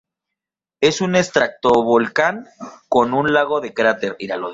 [0.81, 2.47] Es un estratovolcán
[2.89, 4.17] con un lago de cráter.